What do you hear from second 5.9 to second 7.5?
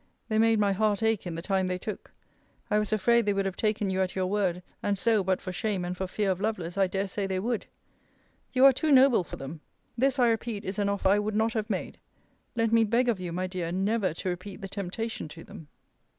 for fear of Lovelace, I dare say they